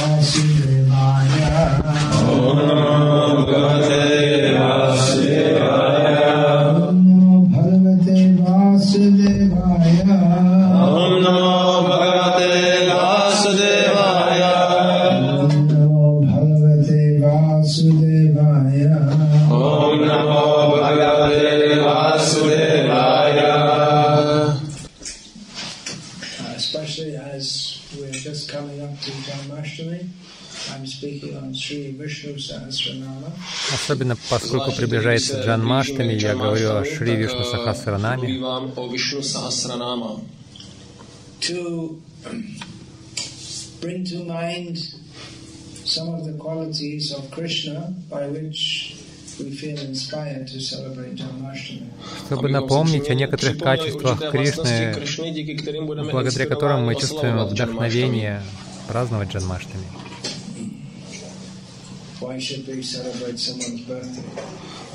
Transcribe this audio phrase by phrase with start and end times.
[0.00, 1.60] Vasudevaya.
[34.00, 38.40] Особенно поскольку приближается Джан Маштами, я говорю о Шри Вишну Сахасранаме.
[52.24, 54.94] чтобы напомнить о некоторых качествах Кришны,
[56.10, 58.40] благодаря которым мы чувствуем вдохновение
[58.88, 59.84] праздновать Джанмаштами.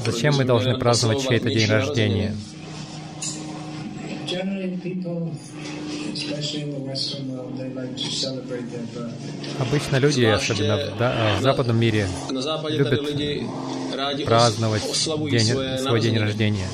[0.06, 2.36] Зачем мы должны праздновать чей-то день рождения?
[9.60, 12.08] Обычно люди, особенно в, да, в западном мире,
[12.70, 13.02] любят
[14.26, 14.84] праздновать
[15.32, 16.68] день, свой день рождения.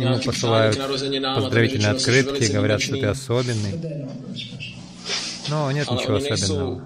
[0.00, 3.72] Ему посылают поздравительные открытки, говорят, что ты особенный.
[5.48, 6.84] Но нет ничего особенного.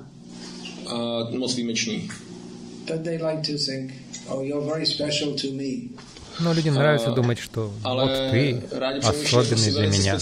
[6.41, 8.62] Но людям нравится думать, что вот ты
[9.02, 10.19] особенный для меня.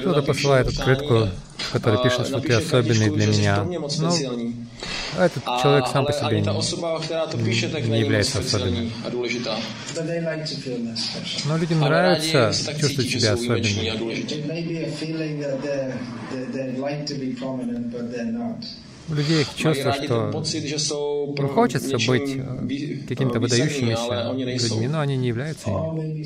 [0.00, 3.64] Кто-то посылает открытку, в которой пишет, что ты особенный для меня.
[3.64, 8.92] Но этот человек сам по себе не, не является особенным.
[11.44, 14.22] Но людям нравится чувствовать себя особенным.
[19.08, 20.30] У людей чувство, что
[21.36, 26.22] им хочется быть э, какими-то выдающимися людьми, но они не являются ими.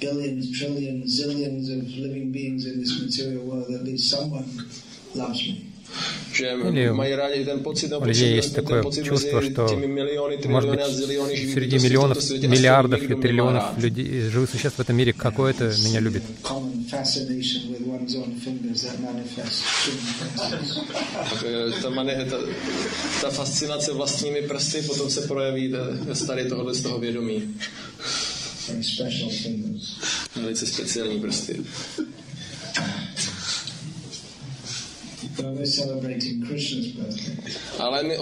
[0.00, 4.48] billions, trillions, zillions of living beings in this material world, at least someone
[5.14, 5.67] loves me.
[6.38, 9.68] Или у людей есть такое чувство, что,
[10.46, 10.80] может быть,
[11.52, 16.22] среди миллионов, миллиардов и триллионов людей, живых существ в этом мире какое-то меня любит.
[23.20, 27.54] Ta fascinace vlastními prsty potom se projeví ve stadě tohohle z toho vědomí.
[30.36, 31.64] Velice speciální prsty.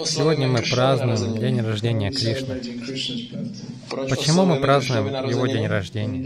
[0.05, 2.61] Сегодня мы празднуем день рождения Кришны.
[3.89, 6.21] Почему мы празднуем его день рождения?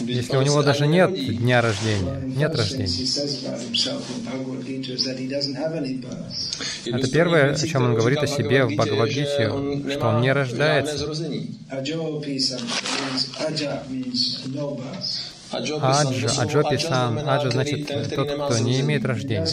[0.00, 2.86] Если у него даже нет дня рождения, нет рождения.
[6.86, 11.12] Это первое, о чем он говорит о себе в Бхагавадгите, что он не рождается.
[15.52, 17.18] Аджа, Аджопи сам.
[17.18, 19.46] Аджа значит тот, кто не имеет рождения.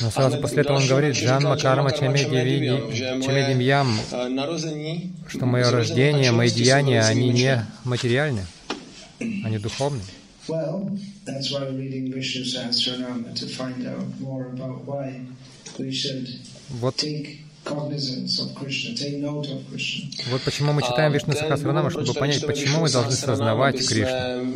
[0.00, 3.98] Но сразу после этого он говорит, Джанма Карма Чамедим Ям,
[5.26, 8.44] что мое рождение, мои деяния, они не материальны,
[9.18, 10.02] они духовны.
[16.70, 17.04] Вот
[20.30, 24.48] вот почему мы читаем Вишну Сахасранаму, чтобы понять, почему мы должны сознавать Кришну.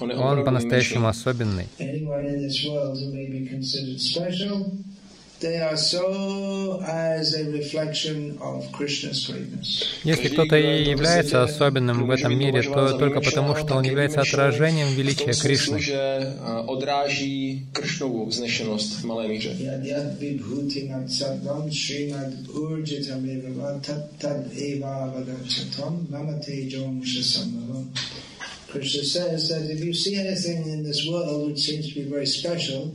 [0.00, 1.66] Он по-настоящему особенный.
[10.04, 14.94] Если кто-то и является особенным в этом мире, то только потому, что он является отражением
[14.94, 15.78] величия Кришны.
[28.70, 32.26] Krishna says that if you see anything in this world which seems to be very
[32.26, 32.92] special,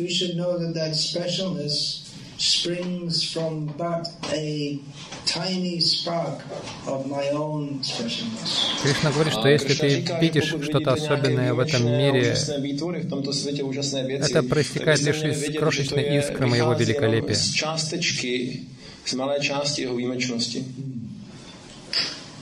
[0.00, 2.06] you should know that that specialness
[2.38, 4.78] springs from but a
[5.26, 6.40] tiny spark
[6.86, 8.80] of my own specialness.
[8.82, 12.34] Кришна говорит, что если ты видишь что-то особенное в этом мире,
[14.20, 17.36] это проистекает лишь из крошечной искры моего великолепия.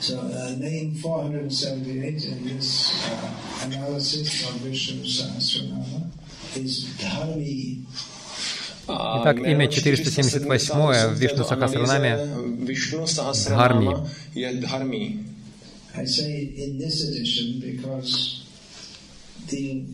[0.01, 6.08] So, uh, name 478 in this uh, analysis of Vishnu Sahasranama.
[8.89, 12.19] Итак, имя 478 в Вишну Сахасранаме
[13.47, 13.95] Дхарми.
[14.35, 15.25] Dharmi.
[15.95, 18.45] I say in this edition because
[19.49, 19.85] the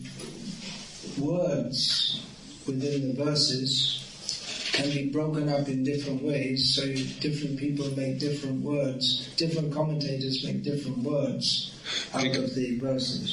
[1.18, 2.20] words
[2.66, 3.70] within the verses
[4.72, 6.82] can be broken up in different ways, so
[7.20, 11.73] different people make different words, different commentators make different words.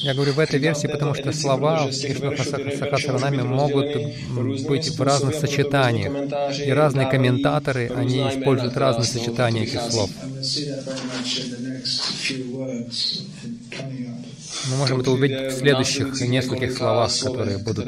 [0.04, 3.96] Я говорю в этой версии, потому что слова в Кришна Сахасранаме могут
[4.68, 6.12] быть в разных сочетаниях.
[6.60, 10.10] И разные комментаторы, они используют разные сочетания этих слов.
[14.70, 17.88] Мы можем это увидеть в следующих нескольких словах, которые будут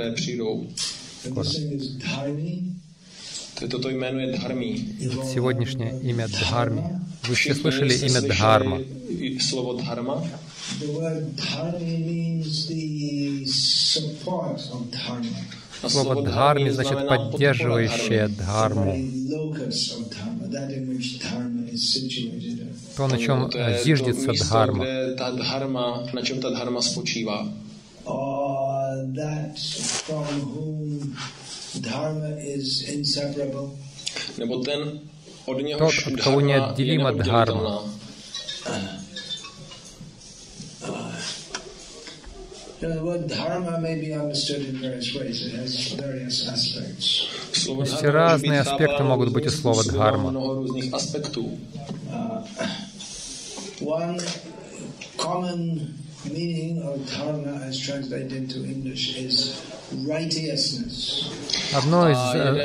[1.25, 1.47] скоро.
[5.33, 6.83] Сегодняшнее имя Дхарми.
[7.27, 8.81] Вы все слышали имя Дхарма?
[13.47, 15.37] Слово Дхарма.
[15.87, 18.95] Слово Дхарми значит поддерживающее Дхарму.
[22.95, 23.51] То, на чем
[23.83, 24.85] зиждется Дхарма.
[26.13, 27.47] На чем та Дхарма спочива.
[34.37, 34.99] Nebo ten,
[35.45, 37.81] od něhož Тот, от кого неотделима Дхарма.
[47.85, 50.31] Все разные аспекты могут быть у слова Дхарма.
[59.91, 61.25] Righteousness.
[61.73, 62.17] Одно из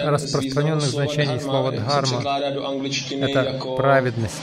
[0.07, 2.23] распространенных значений слова «дхарма»—
[3.11, 4.35] это праведность.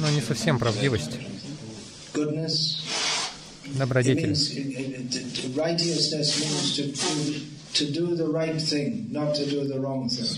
[0.00, 1.18] Но не совсем правдивость.
[2.12, 2.78] Goodness.
[3.78, 4.34] Добродетель.
[5.56, 7.40] Righteousness means to do
[7.72, 10.28] to do the right thing, not to do the wrong thing.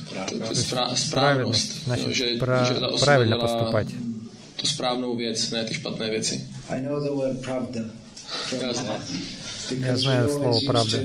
[1.10, 3.88] Праведность значит пра- правильно поступать.
[4.56, 6.40] Tu správnou věc, ne ty špatné věci.
[6.68, 7.80] I know the word pravda.
[8.62, 9.02] Já znám.
[9.70, 10.98] Я знаю слово «правда»,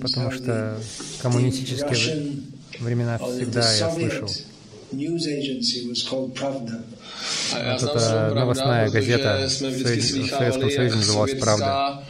[0.00, 0.80] потому что
[1.22, 2.32] коммунистические
[2.80, 4.28] времена всегда я слышал.
[7.52, 12.02] Вот эта новостная газета в Советском Союзе называлась «Правда».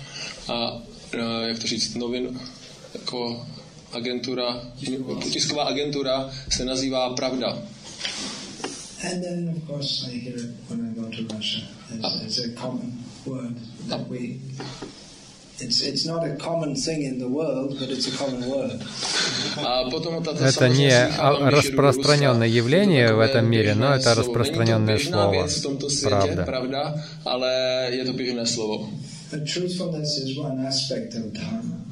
[1.48, 2.40] jak to říct, novin,
[2.94, 3.46] jako
[3.92, 4.72] agentura,
[5.32, 7.58] tisková agentura se nazývá Pravda.
[9.02, 11.62] And then, of course, I hear it when I go to Russia.
[11.90, 12.92] It's, it's a common
[13.26, 13.56] word
[13.88, 14.40] that we.
[20.40, 20.90] Это не
[21.50, 25.48] распространенное явление в этом мире, но это распространенное слово.
[26.02, 26.44] Правда.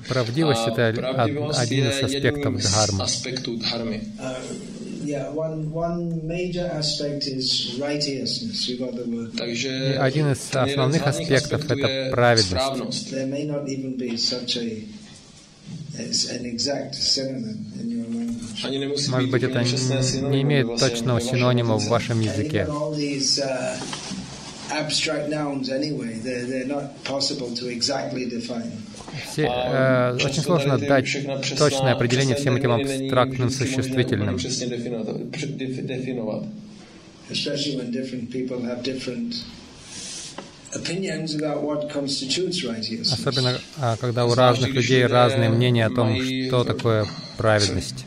[0.09, 0.87] Правдивость— это
[1.57, 3.05] один из аспектов дхармы.
[9.41, 13.13] И один из основных аспектов— это праведность.
[19.09, 19.65] Может быть, это
[20.29, 22.67] не имеет точного синонима в вашем языке
[24.71, 26.15] abstract nouns anyway.
[26.15, 28.73] They're, they're not possible to exactly define.
[29.31, 31.07] Все, э, очень сложно дать
[31.57, 34.37] точное определение всем этим абстрактным существительным.
[37.31, 39.45] Especially when different people have different
[40.75, 43.13] opinions about what constitutes righteousness.
[43.13, 43.59] Особенно,
[44.01, 47.07] когда у разных людей разные мнения о том, что такое
[47.37, 48.07] праведность.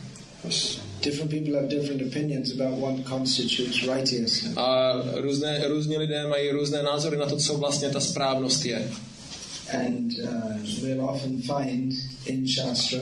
[4.55, 8.91] A různé, různí lidé mají různé názory na to, co vlastně ta správnost je.
[9.87, 11.93] And uh, we'll often find
[12.25, 12.99] in Shastra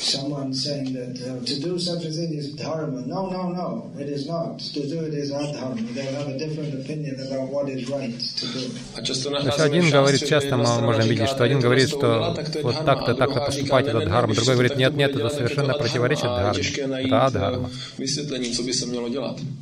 [0.00, 3.02] someone saying that uh, to do such a thing is dharma.
[3.06, 4.58] No, no, no, it is not.
[4.58, 5.94] To do it is adharma.
[5.94, 8.70] They have a different opinion about what is right to do.
[8.94, 13.40] То есть один говорит, часто мы можем видеть, что один говорит, что вот так-то, так-то
[13.40, 16.62] поступать это дхарма, другой говорит, нет, нет, это совершенно противоречит дхарме.
[17.06, 17.70] Это адхарма.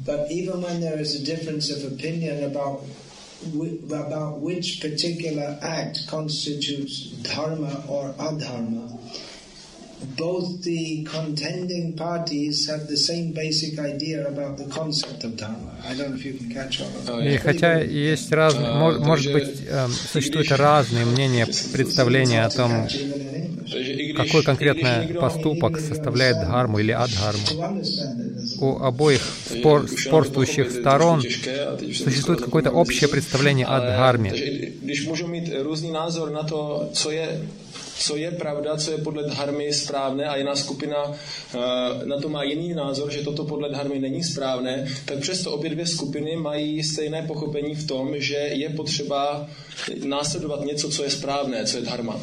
[0.06, 2.84] But even when there is a difference of opinion about
[3.90, 8.98] about which particular act constitutes dharma or adharma,
[10.16, 15.72] both the contending parties have the same basic idea about the concept of dharma.
[15.84, 17.22] I don't know if you can catch on.
[17.22, 19.68] И хотя есть разные, может быть,
[20.12, 22.86] существуют разные мнения, представления о том,
[24.16, 27.84] какой конкретный поступок составляет дхарму или адхарму.
[28.60, 34.32] У обоих спор, спорствующих сторон существует какое-то общее представление о дхарме
[37.98, 41.14] co je pravda, co je podle dharmy správné a jiná skupina uh,
[42.04, 45.86] na to má jiný názor, že toto podle dharmy není správné, tak přesto obě dvě
[45.86, 49.46] skupiny mají stejné pochopení v tom, že je potřeba
[50.04, 52.20] následovat něco, co je správné, co je dharma.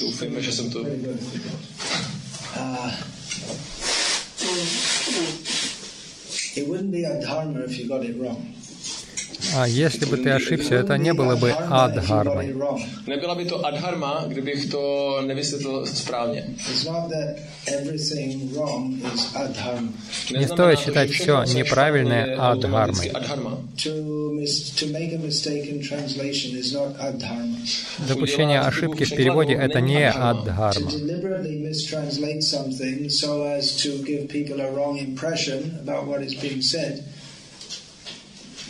[0.00, 0.86] Doufejme, že jsem to...
[6.56, 8.38] It wouldn't be a dharma if you got it wrong.
[9.54, 12.54] А если бы ты ошибся, это не было бы адхармой.
[13.06, 16.44] Nebyla by to adharma, kdybych to nevysvětlil správně.
[20.30, 23.12] Не стоит считать все неправильное адхармой.
[28.08, 30.90] Допущение ошибки в переводе— это не адхарма.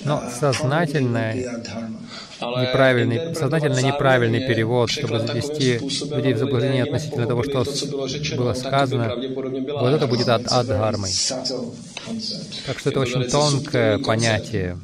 [0.06, 1.34] Но сознательное
[2.40, 5.78] неправильный, сознательно неправильный перевод, чтобы завести
[6.14, 7.64] людей в заблуждение относительно того, что
[8.36, 11.10] было сказано, вот это будет ад адхармой.
[12.66, 14.78] Так что это очень тонкое понятие.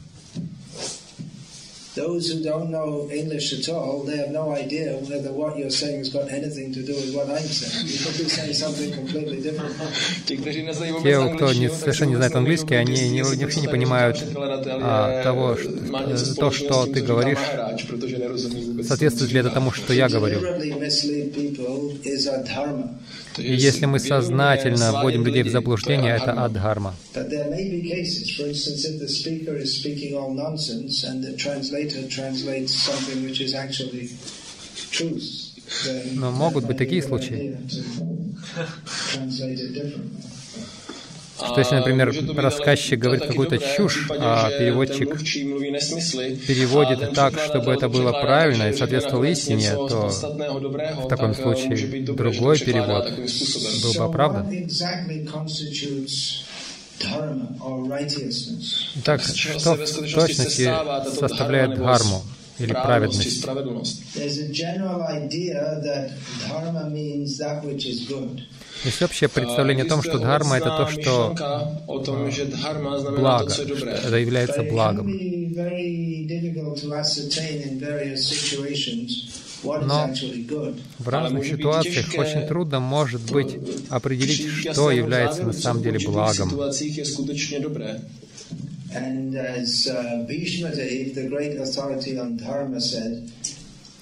[1.94, 5.98] Those who don't know English at all, they have no idea whether what you're saying
[5.98, 7.86] has got anything to do with what I'm saying.
[7.86, 9.76] You could be saying something completely different.
[10.26, 10.36] Те,
[11.36, 16.50] кто не, совершенно не знает английский, они не, вообще не понимают а, того, что, то,
[16.50, 17.38] что ты говоришь,
[18.86, 20.40] соответствует ли это тому, что я говорю.
[23.38, 26.94] И если мы сознательно вводим людей в заблуждение, это адхарма.
[36.14, 37.56] Но могут быть такие случаи
[41.46, 45.18] что если, например, рассказчик говорит какую-то чушь, а переводчик
[46.46, 53.10] переводит так, чтобы это было правильно и соответствовало истине, то в таком случае другой перевод
[53.82, 54.46] был бы оправдан.
[58.96, 60.72] Итак, что в точности
[61.18, 62.22] составляет дхарму
[62.58, 63.46] или праведность?
[68.84, 71.34] Есть общее представление о том, что дхарма— это то, что
[73.16, 75.06] благо, что это является благом.
[79.62, 80.10] Но
[80.98, 83.56] в разных ситуациях очень трудно может быть
[83.88, 86.50] определить, что является на самом деле благом.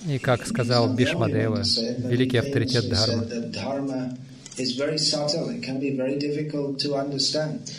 [0.06, 1.62] И как сказал Бишмадева,
[2.09, 3.26] великий авторитет Дхармы,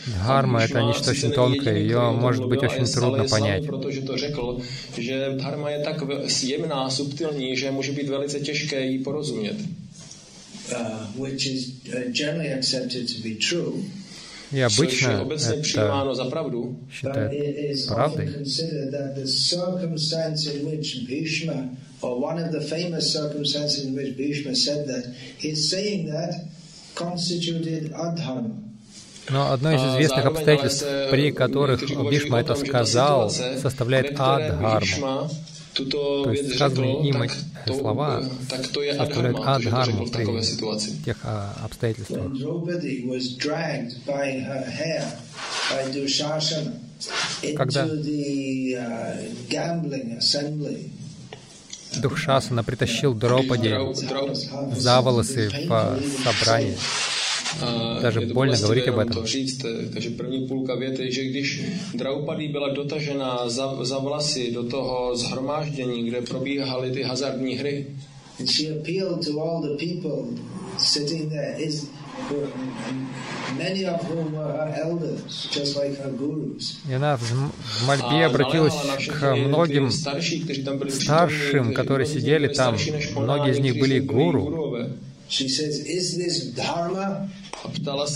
[0.07, 3.65] Дхарма— это нечто очень тонкое, ее может быть очень трудно понять.
[10.71, 13.83] Uh, which is uh, generally accepted to be true.
[14.51, 18.27] И обычно это считают правдой.
[22.03, 26.33] or one of the famous circumstances in which Bhishma said that, he's saying that
[29.29, 35.29] но одно из известных обстоятельств, при которых Бишма это сказал, составляет адхарму.
[35.73, 37.23] То есть сказанные им
[37.65, 42.31] слова составляют адхарму при тех а, обстоятельствах.
[47.55, 47.87] Когда
[51.97, 53.75] Дух Шасана притащил Дропади
[54.75, 56.77] за волосы по собранию.
[58.01, 59.25] Даже больно говорить об этом.
[59.93, 66.03] Takže první půlka věty, že když Draupadý byla dotažena za, za vlasy do toho zhromáždění,
[66.03, 67.87] kde probíhaly ty hazardní hry,
[68.39, 70.33] And she appealed to all the people
[70.77, 71.55] sitting there.
[71.59, 71.85] Is,
[76.87, 78.73] и она в мольбе обратилась
[79.07, 82.77] к многим старшим, которые сидели там.
[83.15, 84.89] Многие из них были гуру.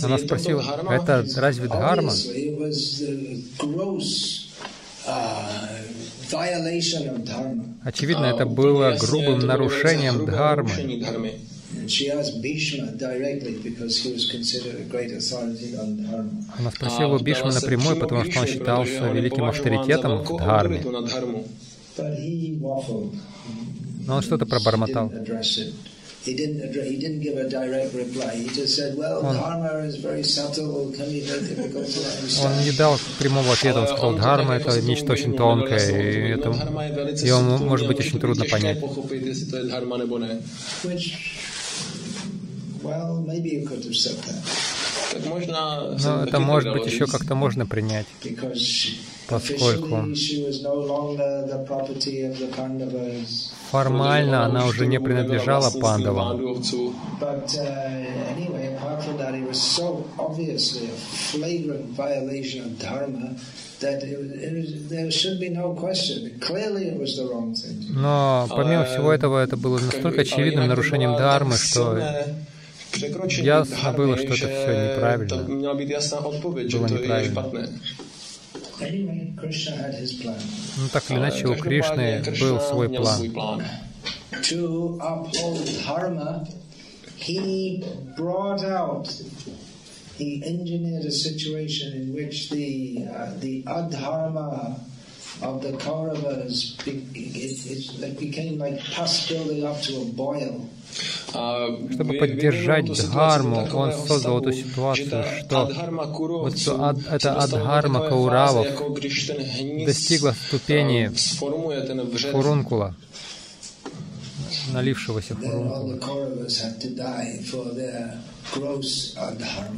[0.04, 2.14] Она спросила, это разве дхарма?
[7.84, 10.72] Очевидно, это было грубым нарушением дхармы.
[16.58, 20.82] Она спросила у Бишма напрямую, потому что он считался великим авторитетом в дхарме.
[24.08, 25.12] Но он что-то пробормотал.
[32.44, 36.50] Он не дал прямого ответа, он сказал, дхарма— это нечто очень тонкое, и это,
[37.22, 38.80] ее может быть очень трудно понять.
[45.18, 48.08] Но это, может быть, еще как-то можно принять,
[49.28, 50.06] поскольку
[53.72, 56.62] формально она уже не принадлежала пандавам.
[67.90, 72.00] Но помимо всего этого, это было настолько очевидным нарушением дхармы, что
[72.98, 75.44] ясно было, что это все неправильно.
[75.44, 77.70] Было неправильно.
[80.78, 83.64] Ну, так или иначе, у Кришны был свой план.
[90.18, 94.80] he engineered a situation in which the uh, the adharma
[95.42, 100.70] of the Kauravas it, it, it became like pus building up to a boil.
[101.30, 105.70] Чтобы поддержать дхарму, он создал эту ситуацию, что
[106.18, 108.68] вот что эта адхарма Кауравов
[109.86, 111.12] достигла ступени
[112.32, 112.96] фурункула,
[114.74, 116.00] налившегося фурункула.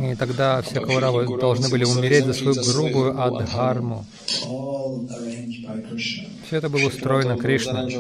[0.01, 4.05] И тогда все Кауравы должны были умереть за свою грубую адхарму.
[6.45, 7.91] Все это было устроено Кришной.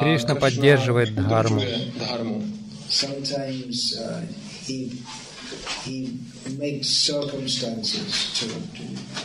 [0.00, 1.62] Кришна поддерживает дхарму.
[5.84, 6.18] he
[6.58, 8.84] makes circumstances to, to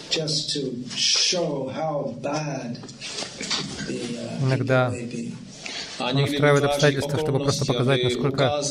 [0.09, 2.77] just to show how bad
[3.87, 4.93] the, uh, Иногда
[5.99, 8.61] он устраивает обстоятельства, чтобы просто показать, насколько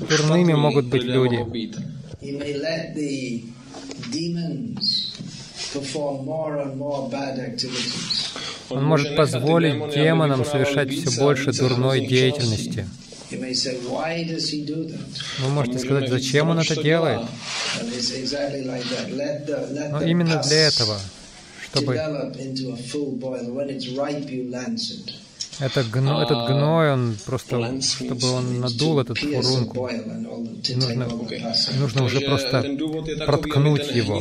[0.00, 1.38] дурными могут быть люди.
[8.70, 12.86] Он может позволить демонам совершать все больше дурной деятельности.
[15.38, 17.20] Вы можете сказать, зачем он это делает?
[19.90, 20.98] Но именно для этого,
[21.64, 21.94] чтобы
[25.58, 29.88] это гно, этот гной, он просто, чтобы он надул этот фурунку.
[30.74, 31.08] Нужно,
[31.78, 32.62] нужно уже просто
[33.26, 34.20] проткнуть его.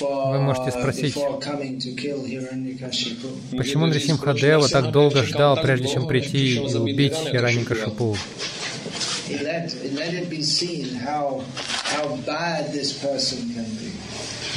[0.00, 1.14] Вы можете спросить,
[3.56, 8.16] почему Нрисимхадева так долго ждал, прежде чем прийти и убить Хираникашипу?
[9.26, 11.42] He let, let it be seen how,
[11.84, 13.92] how bad this person can be.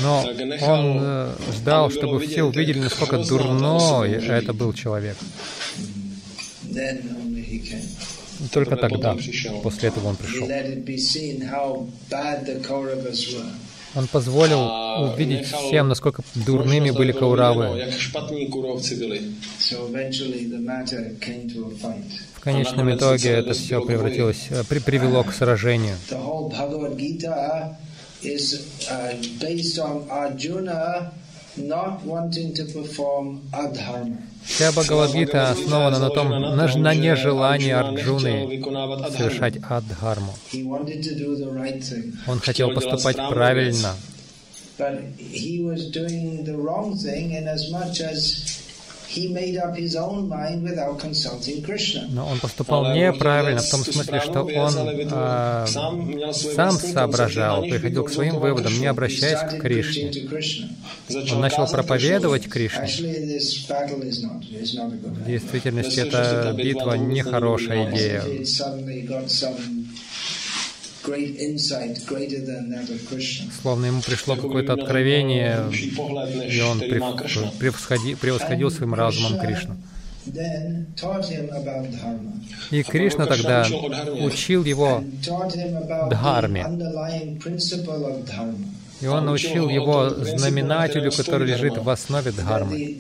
[0.02, 0.24] Но
[0.62, 5.18] он э, ждал, чтобы все увидели, насколько дурной это был человек.
[8.54, 9.18] Только тогда,
[9.62, 10.48] после этого он пришел.
[13.96, 17.92] Он позволил увидеть всем, насколько дурными были кауравы.
[22.40, 25.98] В конечном итоге это все превратилось, э, при, привело к сражению.
[34.46, 38.64] Вся Бхагавадгита основана на том, на, на нежелании Арджуны
[39.12, 40.34] совершать адхарму.
[42.26, 43.96] Он хотел поступать правильно.
[52.10, 55.66] Но он поступал неправильно в том смысле, что он э,
[56.34, 60.12] сам соображал, приходил к своим выводам, не обращаясь к Кришне.
[61.32, 62.88] Он начал проповедовать Кришне.
[65.06, 68.24] В действительности эта битва нехорошая идея.
[73.62, 79.76] Словно ему пришло какое-то откровение, и он превосходил, превосходил своим разумом Кришну.
[82.72, 83.66] И Кришна тогда
[84.22, 85.04] учил его
[86.10, 86.66] дхарме.
[89.02, 92.98] И он научил его знаменателю, который лежит в основе дхармы.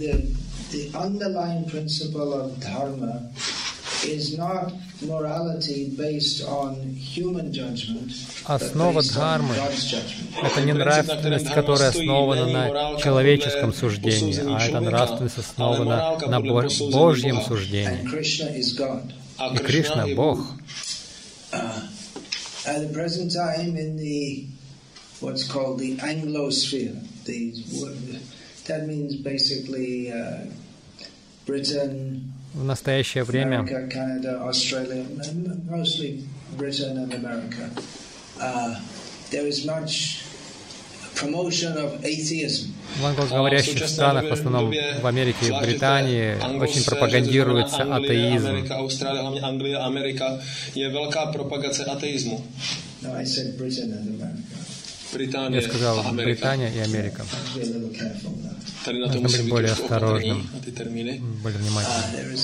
[8.46, 9.56] Основа дхармы—
[10.44, 18.04] это не нравственность, которая основана на человеческом суждении, а это нравственность основана на Божьем суждении.
[19.54, 20.40] И Кришна— Бог.
[25.22, 26.96] What's called the Anglosphere,
[28.68, 30.46] that means basically uh,
[31.46, 33.66] Britain, в настоящее время.
[42.96, 48.66] В англоговорящих странах, в основном в Америке и в Британии, очень пропагандируется атеизм.
[55.12, 57.26] Я сказал Британия и Америка.
[58.86, 60.48] Нужно быть более осторожным,
[61.41, 62.38] более внимательным.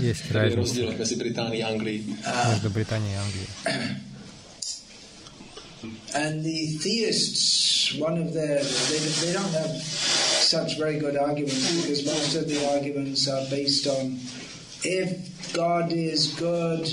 [0.00, 2.16] Есть разница между Британией и Англией.
[6.14, 12.04] And the theists, one of their, they, they don't have such very good arguments because
[12.04, 14.20] most of the arguments are based on
[14.84, 16.86] if God is good,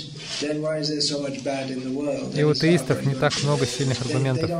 [2.34, 4.50] И у теистов не так много сильных аргументов.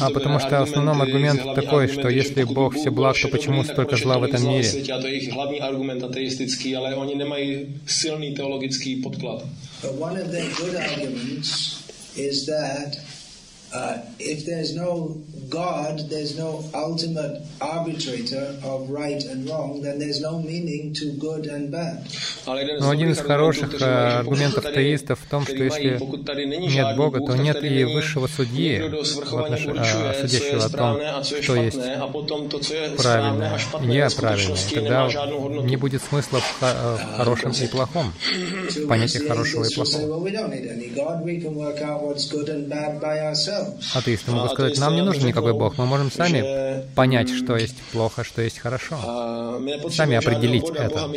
[0.00, 4.18] А потому что основной аргумент такой, что если Бог все благ, то почему столько зла
[4.18, 4.68] в этом мире?
[12.16, 13.03] is that
[13.74, 20.20] uh, if there's no God, there's no ultimate arbitrator of right and wrong, then there's
[20.20, 22.06] no meaning to good and bad.
[22.46, 27.84] Но один из хороших аргументов теистов в том, что если нет Бога, то нет и
[27.84, 31.78] высшего судьи, судящего о том, что есть
[32.96, 34.56] правильное и неправильное.
[34.72, 35.08] Тогда
[35.62, 36.60] не будет смысла в
[37.16, 38.12] хорошем и плохом,
[38.70, 40.14] в понятии хорошего и плохого.
[43.94, 48.24] Атеисты могут сказать, нам не нужен никакой Бог, мы можем сами понять, что есть плохо,
[48.24, 48.96] что есть хорошо,
[49.90, 51.10] сами определить это.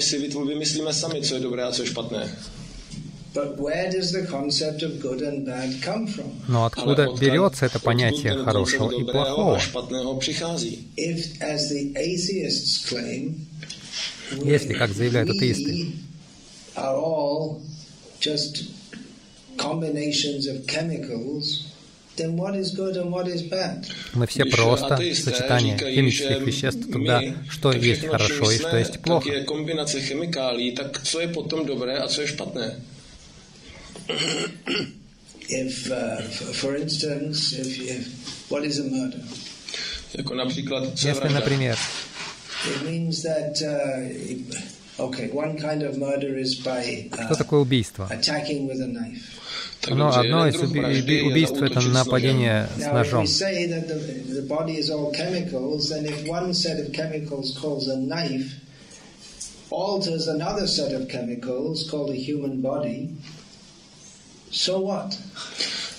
[6.48, 9.60] Но откуда берется это понятие хорошего и плохого?
[14.44, 15.94] Если, как заявляют атеисты,
[19.58, 21.67] combinations of chemicals
[24.14, 29.30] мы все просто сочетание химических веществ, тогда что есть хорошо и что есть плохо.
[35.50, 36.22] If, uh,
[36.62, 39.24] for instance, if, if, what is a murder?
[40.14, 41.78] Если, например,
[42.66, 48.10] it means that, uh, okay, one kind of murder is by uh, что такое убийство?
[49.90, 49.98] Knife.
[49.98, 53.26] Но одно из убийств— это нападение с ножом.
[59.70, 63.14] alters another set of chemicals called the human body,
[64.50, 65.18] so what?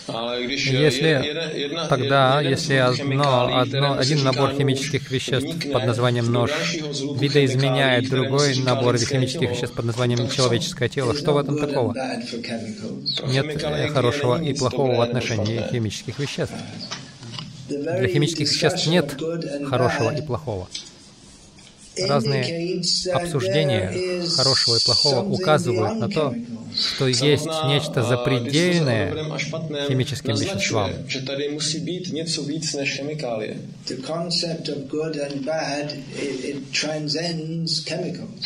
[0.09, 6.51] Если тогда, если одно, одно, один набор химических веществ под названием нож
[7.21, 11.94] видоизменяет другой набор химических веществ под названием человеческое тело, что в этом такого?
[13.27, 16.55] Нет хорошего и плохого в отношении химических веществ.
[17.68, 19.14] Для химических веществ нет
[19.68, 20.68] хорошего и плохого.
[22.07, 22.81] разные
[23.12, 26.35] обсуждения хорошего и плохого указывают на то,
[26.81, 29.12] что есть нечто запредельное
[29.88, 30.93] химическим веществам.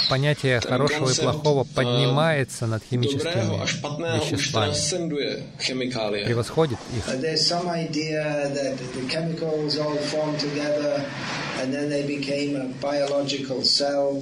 [0.08, 3.58] Понятие хорошего и плохого поднимается над химическими
[4.18, 4.74] веществами,
[6.24, 7.04] превосходит их.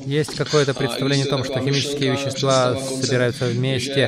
[0.07, 4.00] Есть какое-то представление о том, что химические вещества собираются вместе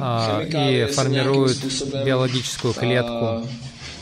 [0.00, 1.58] а, и формируют
[2.04, 3.46] биологическую клетку.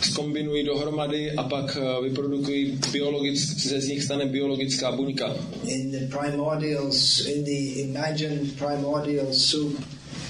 [0.01, 5.35] Skombinují dohromady a pak vyprodukují biologick, ze z nich stane biologická buňka.
[5.65, 9.81] In the primordials, in the imagined primordial soup,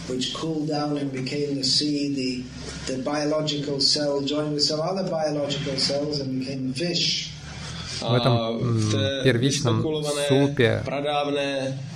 [0.09, 2.45] which cooled down and became the sea, the,
[2.87, 7.30] the biological cell joined with some other biological cells and became fish.
[8.02, 8.60] В этом
[9.24, 10.84] первичном супе,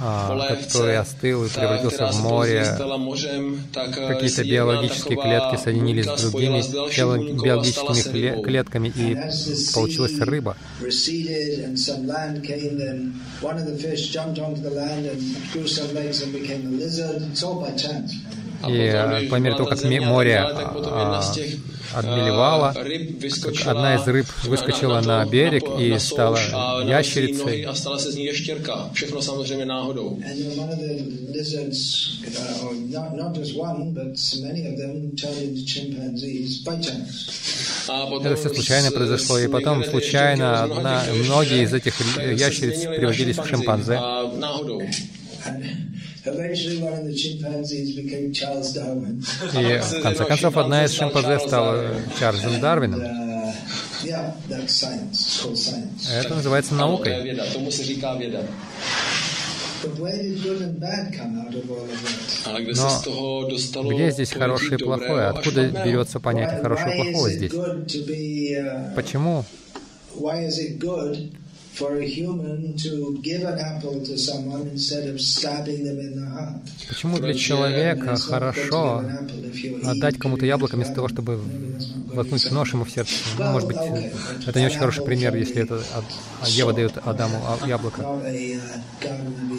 [0.02, 2.66] а, который остыл и превратился в море,
[3.74, 6.62] какие-то биологические клетки соединились с другими
[7.44, 9.18] биологическими клетками, и
[9.74, 10.56] получилась рыба.
[18.68, 20.48] И по мере того, как море
[21.96, 26.38] а, отмелевала, как одна из рыб выскочила на берег и стала
[26.84, 27.62] ящерицей.
[38.24, 44.00] Это все случайно произошло, и потом случайно одна, многие из этих ящериц превратились в шимпанзе.
[49.54, 51.86] И в конце концов одна из шимпанзе стала
[52.20, 53.02] Чарльзом Дарвином.
[56.12, 57.38] Это называется наукой.
[63.74, 65.28] Но где здесь хорошее и плохое?
[65.28, 67.52] Откуда берется понятие хорошего и плохого здесь?
[68.96, 69.46] Почему
[76.88, 79.04] Почему для человека хорошо
[79.84, 81.40] отдать кому-то яблоко вместо того, чтобы
[82.14, 83.14] воткнуть нож ему в сердце?
[83.38, 83.78] Ну, может быть,
[84.48, 85.82] это не очень хороший пример, если это
[86.48, 88.02] Ева дает Адаму а, яблоко.
[88.02, 88.60] Uh,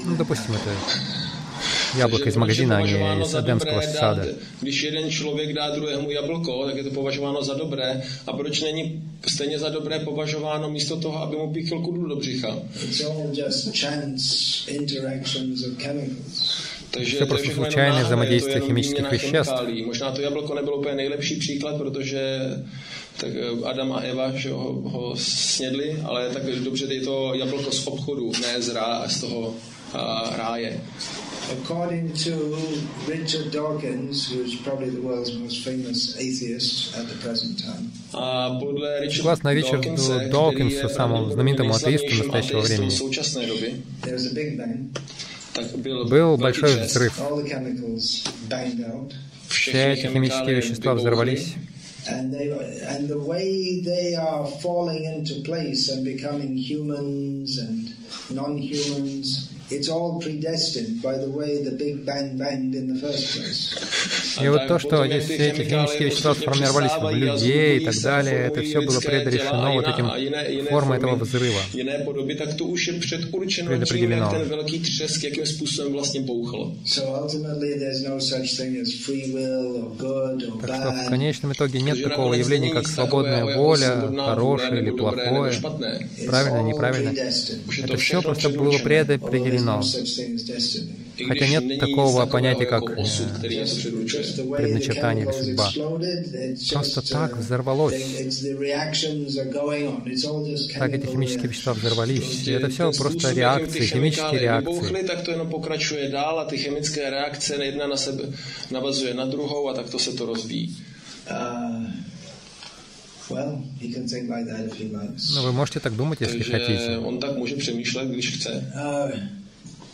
[0.04, 0.70] ну, допустим, это
[1.97, 4.25] яблоко из магазина, а не из Edemského сада.
[4.61, 8.01] Když jeden člověk dá druhému jablko, tak je to považováno za dobré.
[8.27, 12.57] A proč není stejně za dobré považováno místo toho, aby mu píchl kudlu do břicha?
[16.91, 19.53] Takže to prostě случайное взаимодействие химических веществ.
[19.85, 22.39] Možná to jablko nebylo úplně nejlepší příklad, protože
[23.17, 27.71] tak eh, Adam a Eva že ho, ho snědli, ale tak dobře je to jablko
[27.71, 29.55] z obchodu, ne z, rá, z toho
[29.94, 30.80] uh, ráje.
[31.52, 32.58] According to
[33.06, 37.92] Richard Dawkins, who's probably the world's most famous atheist at the present time.
[39.10, 39.94] Согласно Ричарду
[40.30, 42.90] Докинсу, самому знаменитому атеисту настоящего времени,
[46.08, 47.12] был большой взрыв.
[49.48, 51.54] Все эти химические вещества взорвались.
[52.08, 52.50] And, they,
[52.86, 57.96] and the way they are falling into place and becoming humans and
[58.30, 63.74] non-humans It's all predestined by the way the Big Bang banged in the first place.
[64.40, 68.46] И вот то, что здесь все эти химические вещества сформировались в людей и так далее,
[68.46, 70.08] это все было предрешено вот этим
[70.68, 71.60] формой этого взрыва.
[73.66, 74.30] Предопределено.
[80.60, 85.52] Так что в конечном итоге нет такого явления, как свободная воля, хорошее или плохое,
[86.26, 87.12] правильно, неправильно.
[87.82, 89.82] Это все просто было предопределено определено.
[91.28, 92.84] Хотя нет такого понятия, как
[94.56, 95.70] предначертание или судьба.
[96.72, 98.02] Просто так взорвалось.
[100.78, 102.46] Так эти химические вещества взорвались.
[102.46, 104.92] И это все просто реакции, химические реакции.
[113.28, 116.98] Ну, вы можете так думать, если хотите.
[116.98, 118.62] Он так может přemýšlet, když chce.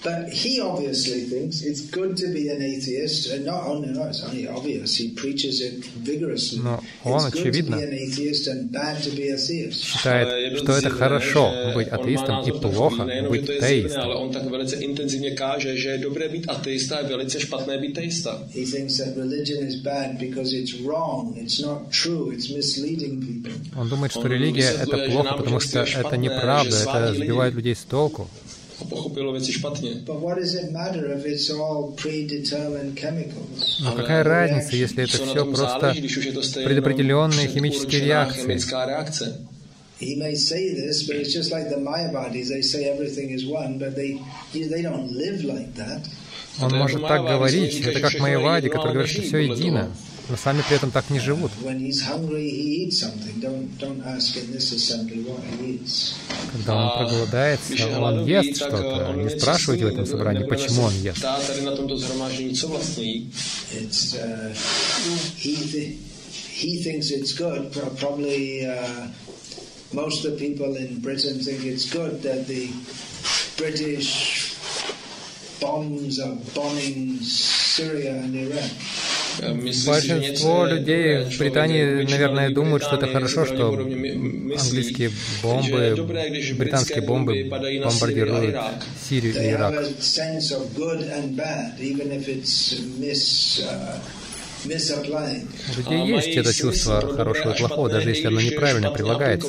[0.03, 4.25] But he obviously thinks it's good to be an atheist, and not only no, it's
[4.25, 4.97] only obvious.
[4.97, 6.59] He preaches it vigorously.
[6.61, 7.79] Но он очевидно
[9.71, 14.33] считает, что это хорошо быть атеистом и плохо быть теистом.
[14.51, 18.43] Velice intenzivně káže, že je dobré být ateista a velice špatné být teista.
[18.55, 23.53] He thinks that religion is bad because it's wrong, it's not true, it's misleading people.
[23.77, 28.29] Он думает, что религия это плохо, потому что это неправда, это сбивает людей с толку
[28.85, 29.91] pochopilo věci špatně.
[33.81, 35.95] Но какая разница, если это все просто
[36.65, 38.59] предопределенные химические реакции?
[40.01, 42.49] He may say this, but it's just like the Mayavadis.
[42.49, 44.19] They say everything is one, but they,
[44.53, 46.03] they don't live like that.
[46.61, 47.81] Он может так говорить.
[47.87, 49.93] Это как Майявади, который говорит, что все едино
[50.29, 51.51] но сами при этом так не живут.
[56.53, 59.13] Когда он проголодается, он ест что-то.
[59.17, 61.25] Не спрашивайте в этом собрании, почему он ест.
[66.63, 67.73] He thinks it's good.
[67.73, 69.09] Probably uh,
[69.93, 72.71] most of the people in Britain think it's good that the
[73.57, 74.55] British
[75.61, 78.71] bombs are bombing Syria and Iraq.
[79.87, 85.11] Большинство людей в Британии, наверное, думают, что это хорошо, что английские
[85.43, 85.97] бомбы,
[86.57, 88.57] британские бомбы бомбардируют
[89.09, 89.75] Сирию и Ирак.
[94.65, 99.49] У людей есть это чувство хорошего и плохого, даже если оно неправильно прилагается.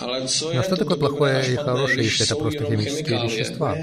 [0.00, 3.76] Но что такое плохое и хорошее, если это просто химические вещества?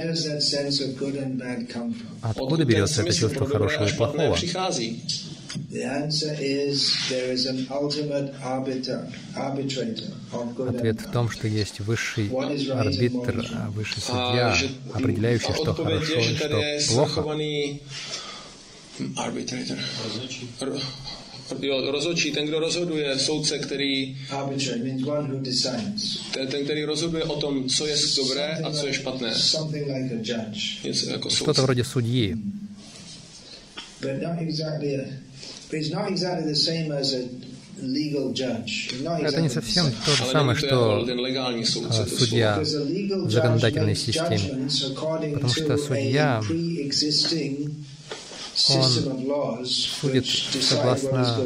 [2.22, 4.38] Откуда берется это чувство хорошего и плохого?
[10.69, 12.31] Ответ в том, что есть высший
[12.73, 14.57] арбитр, высший судья,
[14.93, 17.25] определяющий, что хорошо и что плохо.
[21.61, 24.17] Jo, rozhodčí, ten, kdo rozhoduje, soudce, který,
[26.33, 29.35] ten, ten, který rozhoduje o tom, co je dobré a co je špatné.
[30.85, 31.45] Něco jako soudce.
[31.45, 32.37] Что-то вроде судьи.
[39.20, 41.06] Это не совсем то же самое, что
[42.08, 44.70] судья в законодательной системе,
[45.34, 46.42] потому что судья
[48.70, 50.26] он судит
[50.62, 51.38] согласно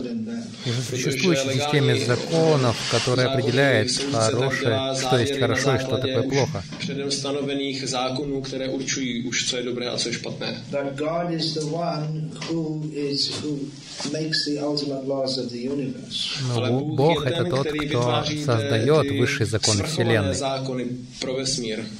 [0.66, 6.64] уже существующей системе законов, которая определяет хорошее, что есть хорошо и что такое плохо.
[16.56, 20.36] Но Бог— это тот, кто создает высшие законы Вселенной.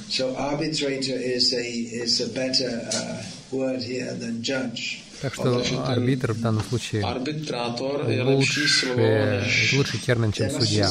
[0.08, 5.02] So arbitrator is a, is a better uh, word here than judge.
[5.20, 7.04] Так что арбитр в данном случае
[8.24, 10.90] лучше, лучший термин, чем судья.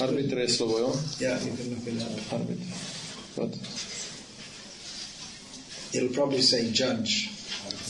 [0.00, 0.92] Arbitr je slovo, jo?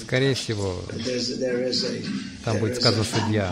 [0.02, 0.82] Скорее всего,
[2.44, 3.48] там будет сказано судья.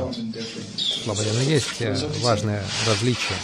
[0.77, 3.37] Слабо, но есть э, важное различие.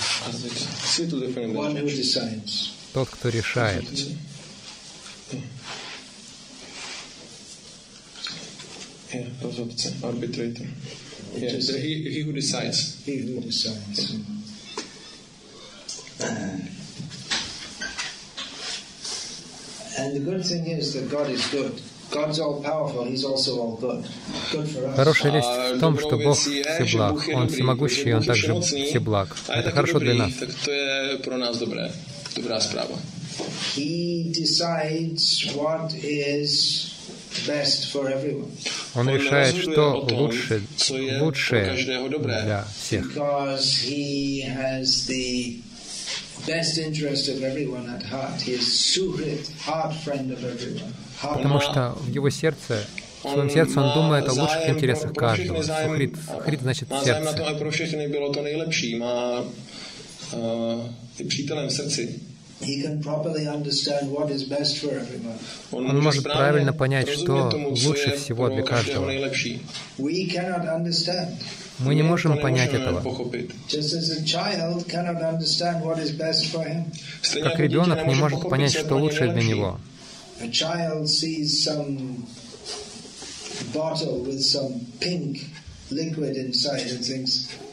[2.93, 3.85] Тот, кто решает.
[19.99, 21.81] And the good thing is that God is good.
[22.13, 24.05] God's all powerful, He's also all good.
[24.53, 24.97] Good for us.
[24.97, 27.27] Хорошая весть в том, что Бог всеблаг.
[27.35, 29.35] Он всемогущий, и Он также всеблаг.
[29.49, 30.33] Это хорошо для нас.
[33.77, 34.61] Is
[38.95, 40.63] он решает, что лучше,
[41.21, 43.07] лучше для всех.
[51.37, 52.85] Потому что в его сердце,
[53.23, 55.63] в своем сердце он думает о лучших интересах каждого.
[55.63, 57.23] Сухрит, сухрит значит сердце.
[65.71, 69.11] Он может правильно понять, что лучше всего для каждого.
[71.79, 73.03] Мы не можем понять этого.
[77.43, 79.79] Как ребенок не может понять, что лучше для него.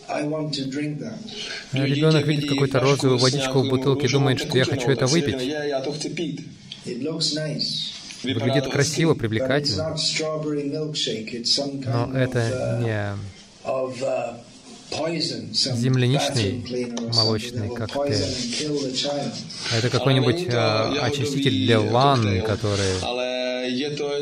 [0.09, 5.05] And thinks, Ребенок видит какую-то розовую водичку в бутылке и думает, что я хочу это
[5.05, 5.35] выпить.
[8.23, 9.95] Выглядит красиво, привлекательно.
[11.85, 13.17] Но это не
[14.91, 16.63] земляничный
[17.13, 18.25] молочный коктейль.
[19.77, 22.99] Это какой-нибудь э, очиститель для ванн, который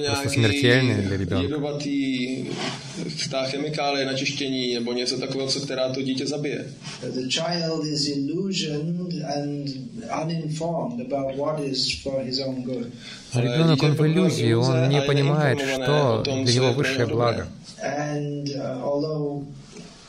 [0.08, 1.80] просто смертельный для ребенка.
[3.32, 6.66] Ta chemikálie na čištění nebo něco takového, co která to dítě zabije.
[7.02, 9.70] The child is illusioned and
[10.24, 12.88] uninformed about what is for his own good.
[13.36, 17.48] Ребенок, он в иллюзии, он не понимает, что для него высшее благо.
[17.84, 19.46] And uh, although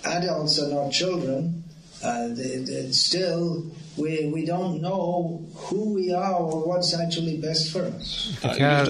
[0.05, 1.65] adults are not children,
[2.03, 3.65] uh, they, they still
[3.99, 8.33] we, we don't know who we are or what's actually best for us.
[8.41, 8.87] Хотя,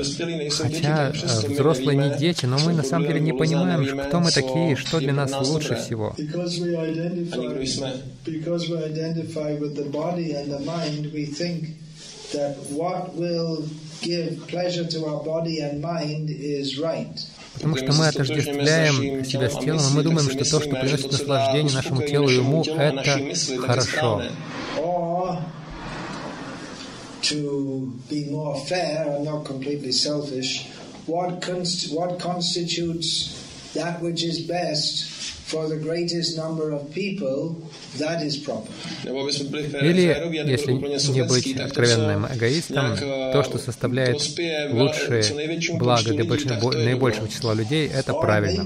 [0.51, 1.11] хотя
[1.49, 5.01] взрослые не дети, но мы на самом деле не понимаем, кто мы такие и что
[5.01, 6.15] для нас лучше всего.
[6.17, 11.77] Because we identify, because we identify with the body and the mind, we think
[12.33, 13.65] that what will
[14.03, 17.19] give pleasure to our body and mind is right.
[17.59, 21.75] Потому что мы отождествляем себя с телом, и мы думаем, что то, что приносит наслаждение
[21.75, 24.23] нашему телу и уму, это хорошо.
[27.21, 30.67] to be more fair and not completely selfish,
[31.07, 33.35] what, const- what constitutes
[33.75, 35.18] that which is best
[35.49, 37.57] for the greatest number of people,
[37.97, 38.71] that is proper.
[39.05, 40.05] Или,
[40.47, 42.97] если не быть откровенным эгоистом,
[43.33, 44.17] то, что составляет
[44.73, 45.25] лучшее
[45.79, 48.63] благо для большего, наибольшего числа людей, это правильно.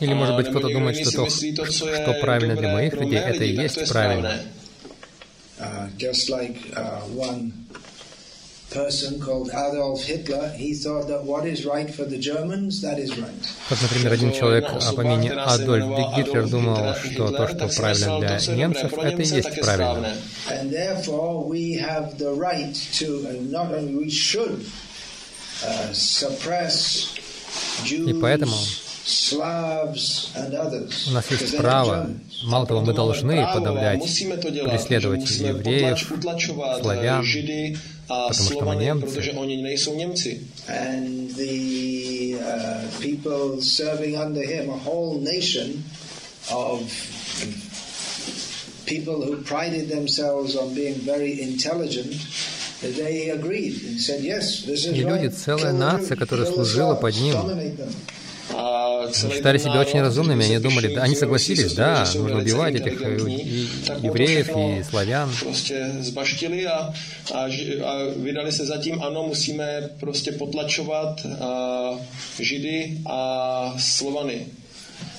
[0.00, 1.26] Или, может быть, кто-то думает, что
[1.56, 4.40] то, что правильно для моих людей, это и есть правильно.
[5.60, 7.52] Uh, just like uh, one
[8.70, 8.92] Как,
[13.82, 19.22] например, один человек по имени Адольф Гитлер думал, что то, что правильно для немцев, это
[19.22, 20.14] и есть правильно.
[20.48, 24.64] And therefore we have the right to, and not only we should,
[25.64, 27.08] uh, suppress
[27.84, 28.54] Jews, И поэтому
[31.06, 32.10] у нас есть право,
[32.44, 36.12] мало того, мы должны подавлять, преследовать евреев,
[36.80, 37.24] славян,
[38.10, 38.76] потому что мы
[39.94, 40.42] немцы.
[40.68, 45.84] And the uh, people serving under him, a whole nation
[46.50, 46.82] of
[48.86, 52.12] people who prided themselves on being very intelligent,
[52.82, 57.36] they agreed and said, yes, this is И люди, целая нация, которая служила под ним,
[59.14, 63.68] считали себя очень разумными, они думали, да, они согласились, да, нужно убивать этих э, и,
[64.02, 65.30] евреев и славян.
[68.16, 72.00] Vydali se zatím, ano, musíme prostě potlačovat a,
[72.38, 74.46] Židy a Slovany.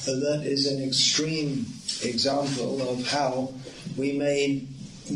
[0.05, 1.65] That is an extreme
[2.03, 3.49] example of how
[3.97, 4.61] we may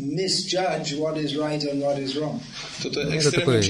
[0.00, 2.40] misjudge what is right and what is wrong.
[2.82, 3.62] Это такой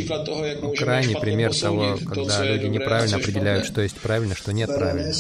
[0.76, 5.12] крайний пример того, когда люди неправильно определяют, что есть правильно, что нет правильно.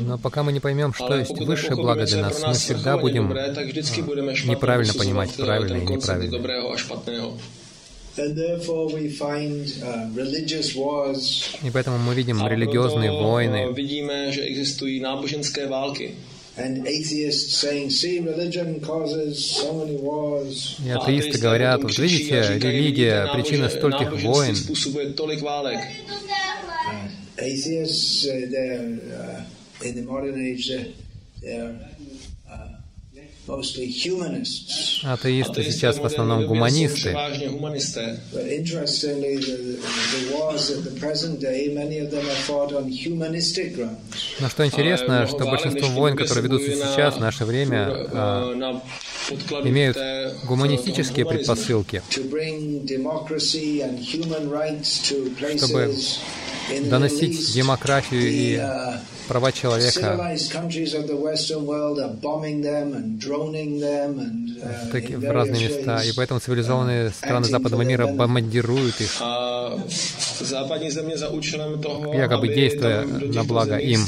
[0.00, 3.48] Но пока мы не поймем, что есть высшее благо для нас, мы всегда будем а,
[4.46, 7.38] неправильно понимать правильно и неправильно.
[8.16, 8.26] Uh,
[11.62, 13.72] И поэтому мы видим религиозные войны.
[20.84, 24.56] И атеисты говорят, вот видите, религия— причина стольких войн.
[27.38, 29.42] Atheists, they're, uh,
[29.82, 30.70] in the modern age,
[31.40, 31.89] they're
[35.04, 37.16] Атеисты сейчас в основном гуманисты.
[44.40, 48.80] Но что интересно, что большинство войн, которые ведутся сейчас, в наше время, а,
[49.64, 49.98] имеют
[50.44, 52.02] гуманистические предпосылки,
[55.56, 55.94] чтобы
[56.88, 58.60] доносить демократию и
[59.30, 60.18] права человека
[64.58, 69.20] в, в разные места, и поэтому цивилизованные страны западного мира бомбардируют их,
[72.12, 74.04] якобы действуя на благо им.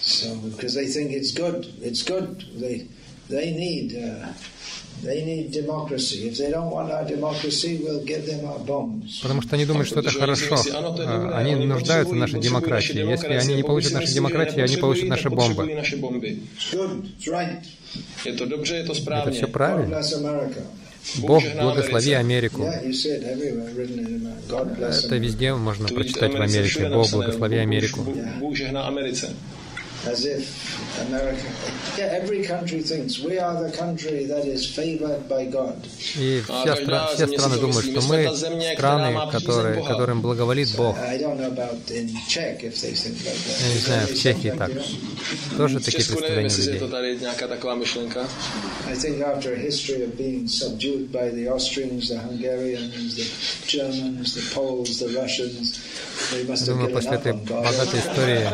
[0.00, 2.42] So, because they think it's good, it's good.
[2.56, 2.86] They,
[3.28, 4.32] they need uh,
[9.22, 10.56] Потому что они думают, что это хорошо.
[10.74, 12.98] А, они нуждаются в нашей демократии.
[12.98, 15.70] Если они не получат нашу демократию, они получат наши бомбы.
[18.26, 20.02] Это все правильно.
[21.16, 22.64] Бог благослови Америку.
[22.64, 22.86] Это
[25.16, 26.88] везде можно прочитать в Америке.
[26.88, 28.04] Бог благослови Америку.
[30.06, 30.46] As if
[31.08, 31.42] America,
[31.96, 35.76] yeah, every country thinks we are the country that is favored by God.
[36.16, 38.28] И вся стра- все страны думают, что мы
[38.76, 40.96] страны, которые, которым благоволит Бог.
[40.96, 42.08] They.
[43.60, 44.70] Я не знаю, в Чехии так.
[45.56, 46.80] Тоже такие представления людей.
[48.88, 53.26] I think after a history of being subdued by the Austrians, the Hungarians, the
[53.66, 55.78] Germans, the Poles, the Russians,
[56.66, 58.48] Думаю, после этой богатой истории,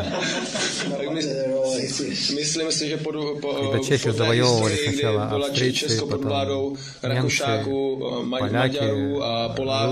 [3.71, 7.41] когда Чехию завоевывали сначала австрийцы, потом немцы,
[8.31, 8.85] поляки,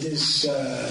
[0.00, 0.90] this uh,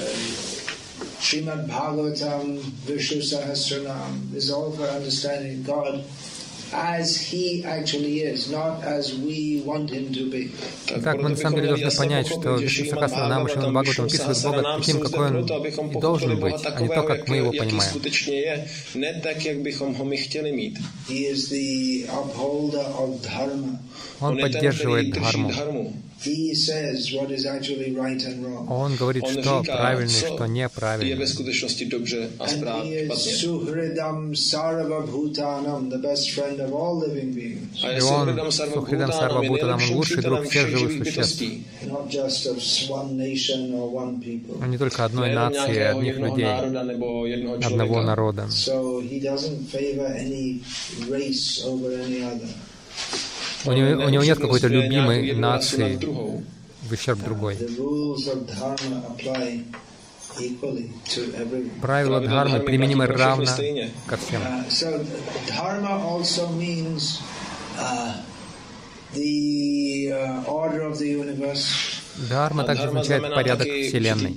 [1.20, 5.98] Srimad Bhagavatam, Vishnu Sahasranam is all for understanding God as He actually is, not as
[5.98, 6.29] we want Him to be.
[10.90, 15.00] Итак, мы на самом деле должны понять, что Вишну и Шримад Бхагаватам описывают Бога таким,
[15.00, 17.94] какой Он и должен быть, а не то, как мы Его понимаем.
[24.20, 25.94] Он поддерживает дхарму.
[26.20, 26.36] Dharmu.
[26.36, 28.68] He says what is actually right and wrong.
[28.68, 31.16] Он говорит, On что říká, правильно что je неправильно.
[31.16, 32.96] ve skutečnosti dobře a správně.
[32.96, 33.10] je
[38.04, 38.40] он,
[38.74, 41.44] Suhridam Sarvabhutanam, je лучший друг всех живых существ.
[44.62, 46.46] А не только одной нации, одних людей,
[47.66, 48.48] одного народа.
[48.50, 50.60] So he doesn't favor any
[51.10, 52.50] race over any other.
[53.66, 57.58] У него, у него нет какой-то любимой нации в ущерб другой.
[61.82, 63.46] Правила дхармы применимы равно
[64.08, 64.42] ко всем.
[67.82, 68.14] Uh,
[69.16, 71.56] uh, uh,
[72.28, 74.36] Дхарма также означает порядок Вселенной.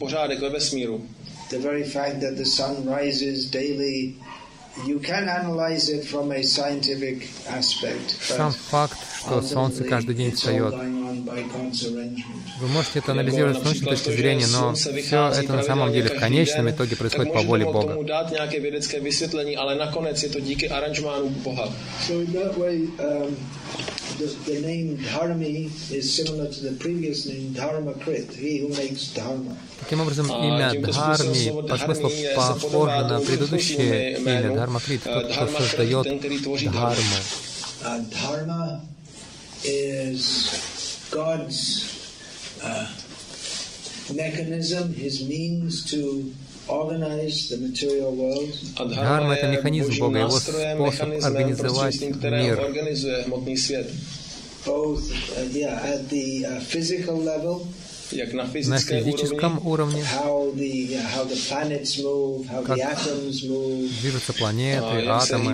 [8.27, 14.47] Сам факт, что Солнце каждый день встает, вы можете это анализировать с научной точки зрения,
[14.47, 17.97] но все это на самом деле в конечном итоге происходит по воле Бога.
[24.11, 29.09] Um, the, the name Dharmi is similar to the previous name Dharmakrit, he who makes
[29.15, 29.57] Dharma.
[29.81, 35.61] Таким образом, А имя Дхарми по смыслу похоже на предыдущее имя Дхармакрит, э, тот, кто
[35.61, 37.17] создает Дхарму.
[37.85, 38.81] Uh, dharma
[39.65, 42.03] is God's
[42.63, 42.87] uh,
[44.15, 46.33] mechanism, his means to
[46.68, 48.50] organize the material world.
[48.76, 52.60] A Dharma je это механизм božím Бога, его nástrojem, способ mechanismem, организовать prostřednictvím kterého мир.
[52.60, 53.88] organizuje hmotný svět.
[54.66, 57.81] both uh, yeah at the uh, physical level Jak na
[58.13, 60.05] На физическом уровне
[62.67, 62.77] Как-
[64.01, 65.53] движутся планеты, атомы.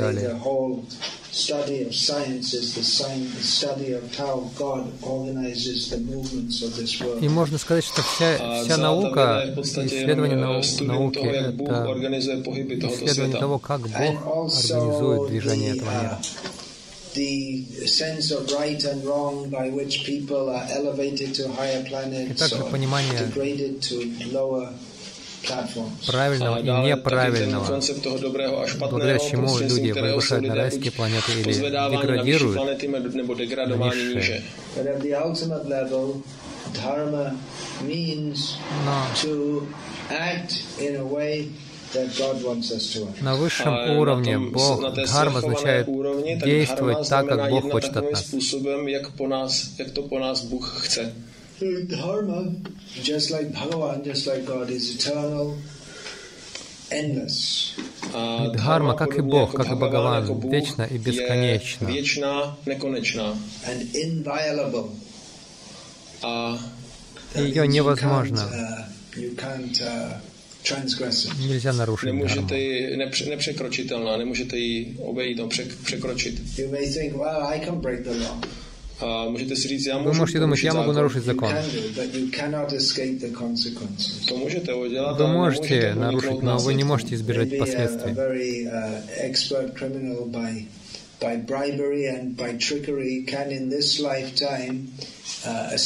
[0.00, 0.20] dále.
[0.22, 0.84] the whole
[1.32, 6.74] study of science is the science, the study of how God organizes the movements of
[6.76, 13.38] this world И можно сказать, что вся, вся наука, исследование нау- eh, науки, это исследование
[13.38, 16.18] того, как Бог организует движение этого uh, мира.
[17.15, 17.65] И
[21.89, 23.99] planets также or понимание degraded to
[24.31, 24.69] lower
[25.47, 26.05] platforms.
[26.05, 29.83] правильного A и dále taky ten неправильного, koncept toho dobrého a špatného, благодаря чему prostřednictvím
[29.83, 32.87] люди kterého jsou возвышают на lidé райские buď планеты или pozvedáváni na vyšší деградируют planety
[33.13, 34.15] nebo degradováni nižší.
[34.15, 34.43] níže.
[34.77, 36.21] But at the ultimate level,
[36.73, 37.35] dharma
[37.81, 39.07] means Но
[43.20, 45.86] на высшем уровне Бог, Дхарма означает
[46.44, 48.32] действовать так, как Бог хочет от нас.
[58.12, 59.74] Dharma, как и Бог, как и
[63.94, 64.90] inviolable.
[66.22, 66.58] A
[67.34, 70.20] И That ее невозможно uh,
[71.48, 76.58] Нельзя нарушить Nemůžete ji, nepře, nepřekročitelná, nemůžete ji obejít, no, přek, překročit.
[76.58, 78.40] You may think, well, I can break the law.
[79.00, 81.48] A můžete si říct, já Вы можете думать, я могу нарушить You закон.
[81.50, 84.26] can do, but you cannot escape the consequences.
[84.28, 88.14] To můžete udělat, Вы можете нарушить, но вы не можете избежать последствий.
[88.14, 89.06] uh,
[91.20, 94.86] by bribery and by trickery can in this lifetime
[95.44, 95.76] uh.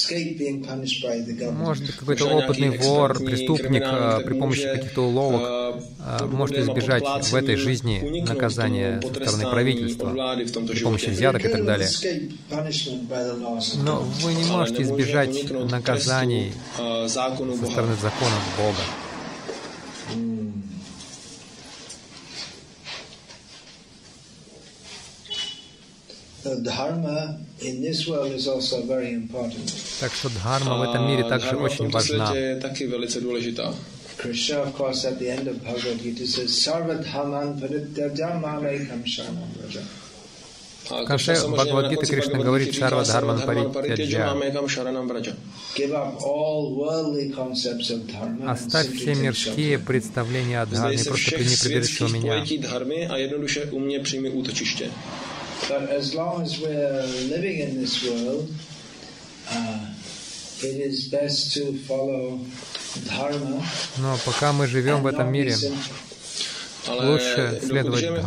[1.53, 7.05] Может быть, какой-то опытный вор, преступник а, при помощи каких-то уловок а, а, может избежать
[7.05, 10.11] в этой жизни наказания со стороны правительства
[10.67, 11.89] при помощи взяток и так далее.
[13.83, 18.83] Но вы не можете избежать наказаний а, со стороны законов Бога.
[26.40, 26.40] The dharma in this world is also very important.
[30.01, 32.33] Так что дхарма в этом мире также очень важна.
[34.21, 37.59] Krishna, of course, at the end of Bhagavad Gita says, Sarvadhaman
[39.07, 39.83] sharanam vraja.
[40.91, 43.73] В конце Бхагавадгиты Кришна говорит Сарва Дхарман Паритяджа.
[43.73, 45.37] parityaджamamekam sharanam vraja.
[45.77, 51.31] Give up all worldly concepts of dharma and Оставь все мирские представления о дхарме, просто
[51.37, 52.45] прими прибежище у меня.
[55.69, 58.49] But as long as we're living in this world,
[59.51, 59.87] uh,
[60.63, 62.41] it is best to follow
[63.07, 63.63] dharma
[63.99, 65.97] Но пока мы живем в and этом not be мире, sinful.
[66.89, 68.23] Ale Lůže dokud sledovat žijeme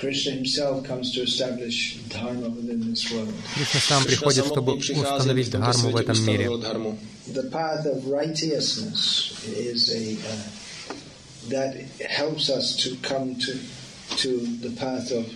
[0.00, 0.32] Кришна
[3.80, 6.46] сам Krishna приходит, чтобы установить дхарму в этом мире.
[6.46, 6.98] ustavil dharmu.
[7.26, 10.96] The path of righteousness is a uh,
[11.50, 11.76] that
[12.08, 13.52] helps us to come to
[14.16, 14.30] to
[14.62, 15.26] the path of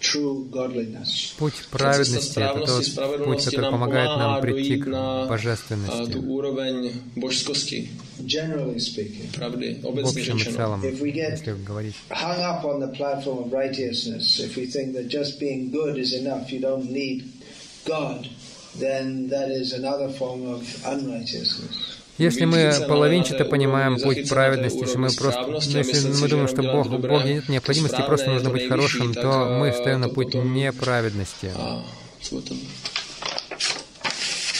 [0.00, 1.34] true godliness.
[1.38, 6.18] Путь праведности– это тот путь, который помогает нам прийти к божественности.
[8.20, 11.94] В общем и целом, If we get- если говорить.
[12.10, 16.12] hung up on the platform of righteousness, if we think that just being good is
[16.12, 17.24] enough, you don't need
[17.84, 18.26] God,
[18.78, 21.98] then that is another form of unrighteousness.
[22.18, 26.62] Если мы половинчато понимаем путь праведности, если мы просто, ну, если а мы думаем, что
[26.62, 30.34] Бог, Боге нет необходимости, просто нужно это быть хорошим, то мы а, встаем на путь
[30.34, 31.50] неправедности.
[32.30, 32.58] Potom?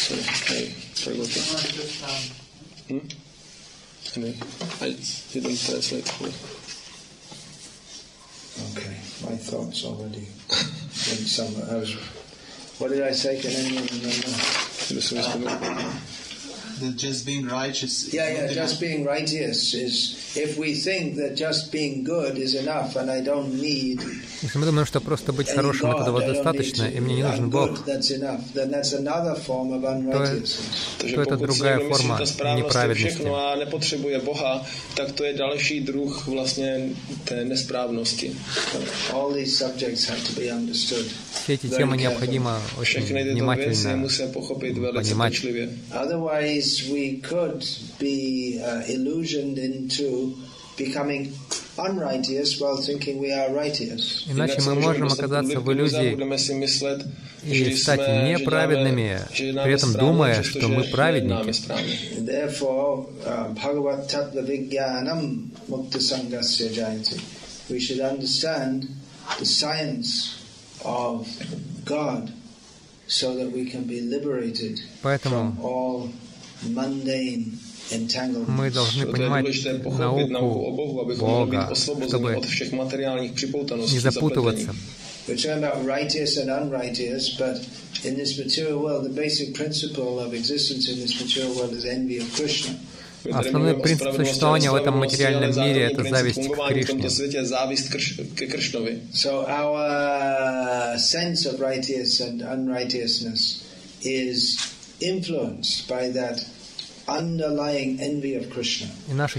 [0.09, 0.75] Sorry,
[2.89, 3.03] hey,
[4.15, 4.21] Hmm?
[4.21, 4.39] Anyway,
[4.81, 4.97] I
[5.33, 6.35] didn't translate fully.
[8.73, 11.67] Okay, my thoughts already went somewhere.
[11.71, 11.95] I was,
[12.79, 13.41] what did I say?
[13.41, 14.27] Can anyone remember?
[16.81, 18.05] That just being righteous.
[18.09, 22.55] is Yeah, yeah, just being righteous is if we think that just being good is
[22.55, 24.01] enough and I don't need
[24.43, 27.51] Если мы думаем, что просто быть хорошим God, этого достаточно, to, и мне не нужен
[27.51, 27.87] Бог,
[32.55, 33.09] nepravедности.
[33.09, 36.89] všechno a nepotřebuje Boha, tak to je další druh vlastně
[37.25, 38.37] té nesprávnosti.
[39.13, 41.07] All these subjects have to be understood.
[41.51, 45.43] все эти темы необходимо очень внимательно понимать.
[46.70, 47.66] Otherwise, we could
[48.00, 50.36] be uh, illusioned into
[50.78, 51.34] becoming
[51.78, 54.28] unrighteous while thinking we are righteous.
[54.30, 57.06] Иначе Jinak se мы můžeme можем dostat оказаться do в иллюзии budeme si myslet,
[57.44, 60.68] и že стать jsme, že неправедными, děláme, že при jednáme этом správně, думая, přestože что
[60.68, 61.54] мы nejednáme праведники.
[61.54, 61.98] správně.
[62.26, 67.22] Therefore, uh, Bhagavat Tattva Vijnanam Mukta Sangasya Jayanti.
[67.70, 68.88] We should understand
[69.40, 70.38] the science
[70.84, 71.28] of
[71.84, 72.32] God
[73.08, 76.29] so that we can be liberated Поэтому from all mundane entanglements.
[76.63, 77.03] мы
[78.71, 79.47] должны понимать
[79.99, 84.75] науку Бога, чтобы не запутываться.
[85.29, 87.61] We're talking about righteous and unrighteous, but
[88.05, 92.19] in this material world, the basic principle of existence in this material world is envy
[92.19, 92.75] of Krishna.
[93.25, 97.09] My tady Основной принцип существования в этом материальном мире– это зависть к Кришне.
[99.13, 103.63] So our sense of righteous and unrighteousness
[104.03, 104.57] is
[105.01, 106.45] influenced by that
[107.09, 108.89] underlying envy of Krishna.
[109.09, 109.33] И ten náš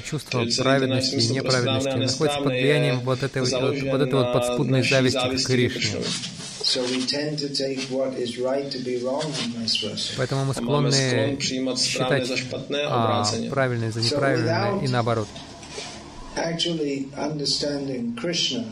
[0.58, 5.48] праведности и неправедности находится под влиянием вот этой вот, вот этой вот подспудной зависти к
[5.48, 6.00] Кришне.
[6.00, 6.42] Kršnovi.
[6.64, 10.14] So we tend to take what is right to be wrong and vice versa.
[10.18, 12.32] Поэтому мы склонны считать
[12.86, 15.28] а, правильное за неправильное и наоборот.
[16.36, 18.66] Actually understanding Krishna,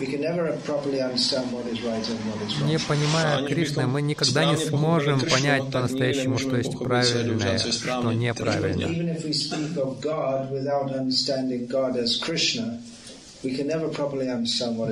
[0.00, 3.86] we can never properly understand what is right and what is Не понимая Они Кришны,
[3.86, 8.86] мы никогда не сможем понять по-настоящему, что есть правильное, что неправильно.
[8.86, 12.80] Even if we speak of God without understanding God as Krishna,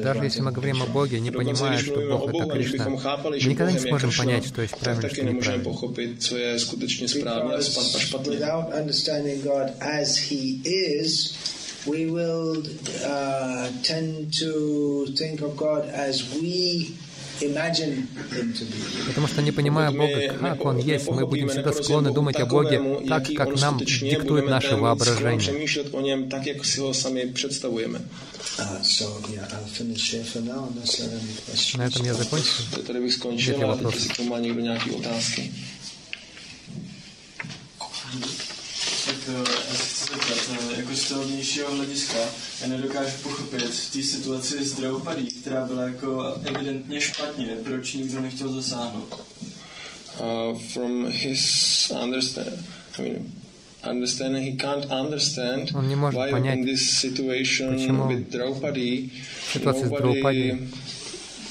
[0.03, 2.97] Даже если мы говорим о Боге, не понимая, что Бог— это Кришна, мы
[3.39, 5.73] никогда не сможем понять, что есть правильно, что неправильно.
[11.87, 12.63] We will
[13.05, 16.95] uh, tend to think of God as we
[19.07, 23.05] Потому что, не понимая Бога, как Он есть, мы будем всегда склонны думать о Боге
[23.09, 25.69] так, как нам диктует наше воображение.
[31.75, 32.63] На этом я закончу.
[38.13, 38.52] Нет
[39.07, 40.03] ли вопросов?
[40.13, 42.19] zeptat, jako z toho vnějšího hlediska,
[42.63, 48.21] já nedokážu pochopit v té situaci s Draupadí, která byla jako evidentně špatně, proč nikdo
[48.21, 49.21] nechtěl zasáhnout.
[50.21, 52.49] Uh, from his understand,
[52.99, 53.33] I mean,
[53.91, 59.11] understanding, he can't understand Он не может why понять, in this situation почему with Draupadi,
[59.53, 60.69] ситуация с Драупади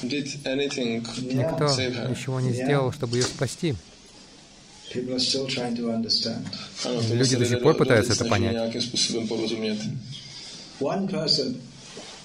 [0.02, 1.64] did anything никто
[2.08, 3.74] ничего не сделал, чтобы ее спасти.
[7.10, 8.74] Люди до сих пор пытаются это понять.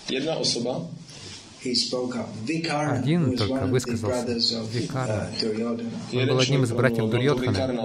[0.09, 0.88] Jedna osoba
[1.63, 5.30] один только высказался, Викарна.
[6.13, 7.78] Он был одним из братьев Дурьодхана.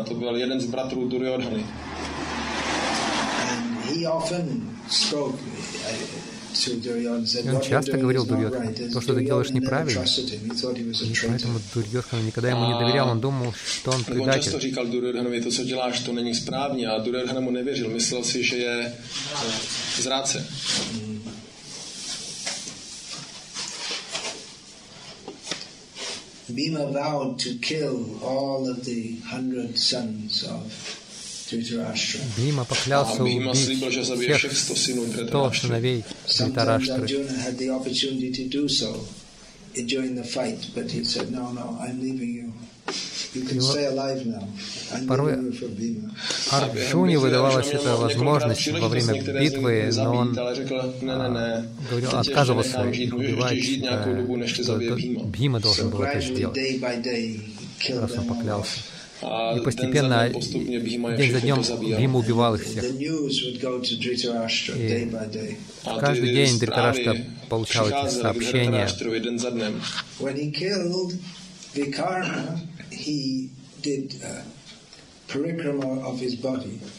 [6.66, 10.04] И он часто говорил Дурьодхану, то, что ты делаешь неправильно.
[10.04, 14.60] И поэтому Дурьодхан никогда ему не доверял, он думал, что он предатель.
[14.60, 16.88] říkal Duryodhanovi, to, co děláš, to není správně.
[16.88, 18.94] A Duryodhan mu nevěřil, myslel si, že je
[20.02, 20.48] zráce.
[26.50, 31.01] Bhima vowed to kill all of the hundred sons of
[32.37, 36.05] Бима поклялся убить всех сто сыновей
[36.39, 37.27] Дритараштры.
[45.09, 45.55] Порой
[46.51, 54.77] Арджуне выдавалась эта возможность во время битвы, но он а, говорил, отказывался их убивать, что
[55.25, 56.59] Бхима должен был это сделать,
[57.89, 58.81] раз он поклялся.
[59.23, 62.85] И постепенно, день за днем, Бхима убивал их всех.
[62.85, 63.09] И
[66.01, 67.17] каждый день Дритарашта
[67.49, 68.89] получал эти сообщения.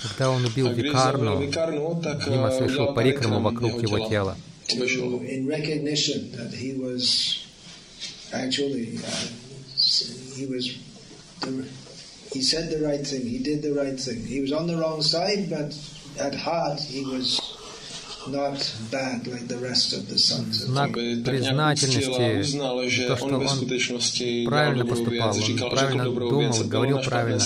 [0.01, 4.37] Когда он убил Викарну, Бхима совершил парикраму вокруг его тела.
[8.33, 9.27] Actually, uh,
[10.35, 10.75] he was
[11.41, 11.67] the
[12.33, 14.25] he said the right thing, he did the right thing.
[14.25, 15.75] He was on the wrong side, but
[16.19, 17.39] at heart he was
[18.27, 18.57] not
[18.91, 20.65] bad like the rest of the sons.
[20.65, 22.57] Знак признательности,
[23.07, 23.47] то, что он
[24.45, 27.39] правильно поступал, он правильно думал, говорил правильно.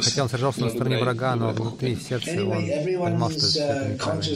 [0.00, 4.34] Хотя он сражался на стороне врага, но внутри в сердце он понимал, что это неправильно.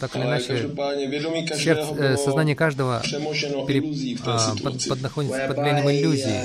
[0.00, 0.68] Так или иначе,
[1.56, 3.02] сердце, э, сознание каждого
[3.66, 3.80] пере,
[4.24, 6.40] а, под, под, находится под влиянием иллюзии.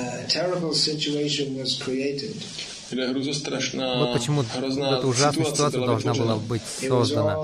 [2.90, 7.36] Вот почему эта ужасная ситуация должна была быть создана.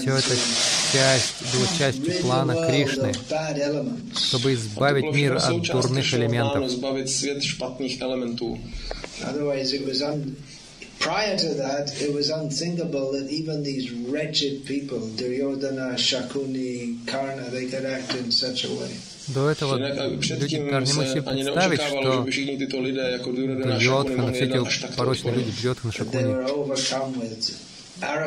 [0.00, 0.36] Все это
[0.92, 3.12] часть, было частью плана Кришны,
[4.14, 6.70] чтобы избавить мир от дурных элементов.
[11.00, 17.66] Prior to that, it was unthinkable that even these wretched people, Duryodhana, Shakuni, Karna, they
[17.66, 18.90] could act in such a way.
[19.28, 20.34] До этого люди
[20.70, 22.24] даже не могли представить, что
[23.72, 26.34] Дурьотхан, все эти порочные люди, Дурьотхан, Шакуни,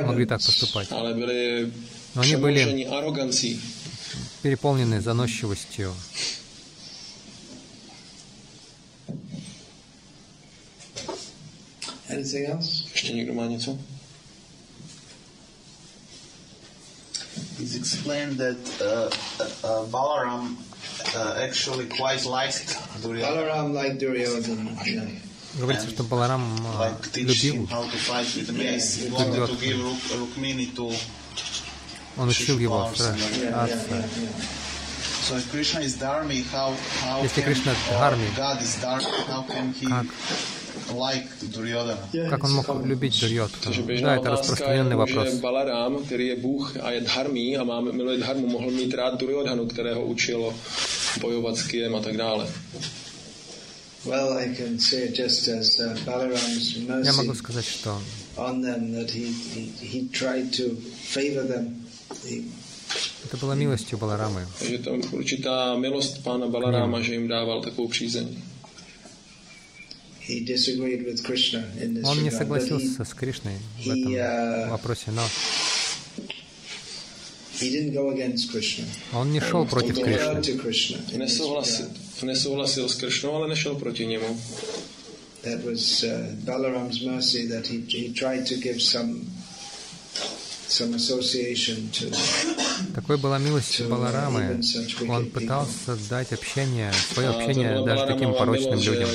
[0.06, 0.90] могли так поступать.
[0.92, 2.88] Но они были
[4.44, 5.94] переполнены заносчивостью,
[13.14, 13.78] někdo má něco?
[17.60, 19.10] It's explained that uh,
[19.64, 20.58] uh, Balaram
[21.16, 23.44] actually quite liked Duryodhana.
[23.44, 24.78] Balaram liked Duryodhana.
[25.54, 26.44] Говорится, что Баларам
[27.16, 27.88] любил Дурьотхана.
[32.18, 34.06] Он учил его сражаться.
[37.22, 38.60] Если Кришна Дхарми, как
[42.31, 44.01] как он мог любить Дурьотхана?
[44.01, 45.35] Да, это распространенный вопрос.
[45.35, 49.67] Balaram, který je Bůh a je dharmí a má, miluje dharmu, mohl mít rád Duryodhanu,
[49.67, 50.55] kterého učilo
[51.21, 52.49] bojovat s Kijem a tak dále.
[54.05, 58.01] Well, I can say it just as uh, Balaram's Я могу mercy сказать, что
[58.37, 61.87] on them that he, he, he tried to favor them.
[62.25, 62.45] He,
[63.25, 64.47] это было милостью Баларамы.
[64.59, 68.43] Takže to určitá milost pána Balaráma, že jim dával takovou přízeň.
[72.04, 75.22] Он не согласился с Кришной в he, этом uh, вопросе, но
[77.60, 78.86] he didn't go against Krishna.
[79.14, 80.98] он не шел против He Кришны.
[81.08, 82.24] this Nesouhlasil, regard.
[82.24, 84.40] nesouhlasil s Kršnou, ale nešel proti němu.
[85.44, 89.26] That was uh, Balaram's mercy that he, he tried to give some
[90.72, 92.10] some association to
[92.96, 94.62] Такой была милость Баларамы.
[95.08, 99.10] Он пытался дать общение, свое общение даже таким порочным людям.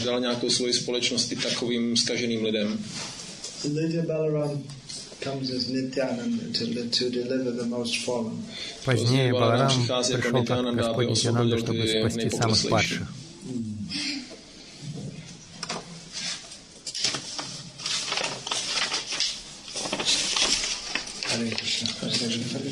[8.84, 13.09] Позднее Баларам пришел как Господь Нитянанда, чтобы спасти самых падших.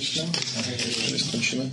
[0.05, 0.25] Elektryczna.
[1.07, 1.71] Czyli skończymy.